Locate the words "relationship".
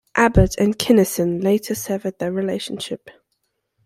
2.31-3.11